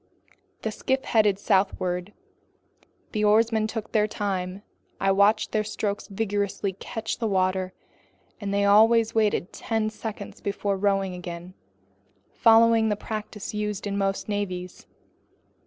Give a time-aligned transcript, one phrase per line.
[0.63, 2.11] The skiff headed southward.
[3.11, 4.63] The oarsmen took their time.
[4.99, 7.73] I watched their strokes vigorously catch the water,
[8.39, 11.53] and they always waited ten seconds before rowing again,
[12.31, 14.87] following the practice used in most navies.